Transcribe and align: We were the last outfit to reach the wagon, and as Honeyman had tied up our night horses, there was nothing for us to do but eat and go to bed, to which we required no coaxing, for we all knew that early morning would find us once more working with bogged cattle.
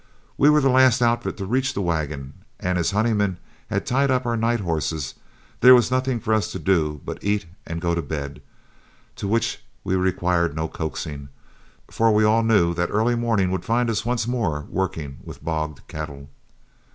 We 0.35 0.49
were 0.49 0.61
the 0.61 0.69
last 0.71 1.03
outfit 1.03 1.37
to 1.37 1.45
reach 1.45 1.75
the 1.75 1.81
wagon, 1.83 2.33
and 2.59 2.79
as 2.79 2.89
Honeyman 2.89 3.37
had 3.69 3.85
tied 3.85 4.09
up 4.09 4.25
our 4.25 4.35
night 4.35 4.61
horses, 4.61 5.13
there 5.59 5.75
was 5.75 5.91
nothing 5.91 6.19
for 6.19 6.33
us 6.33 6.51
to 6.53 6.57
do 6.57 6.99
but 7.05 7.23
eat 7.23 7.45
and 7.67 7.79
go 7.79 7.93
to 7.93 8.01
bed, 8.01 8.41
to 9.17 9.27
which 9.27 9.63
we 9.83 9.93
required 9.95 10.55
no 10.55 10.67
coaxing, 10.67 11.29
for 11.91 12.11
we 12.11 12.23
all 12.23 12.41
knew 12.41 12.73
that 12.73 12.89
early 12.89 13.13
morning 13.13 13.51
would 13.51 13.63
find 13.63 13.91
us 13.91 14.03
once 14.03 14.27
more 14.27 14.65
working 14.71 15.19
with 15.23 15.45
bogged 15.45 15.87
cattle. 15.87 16.29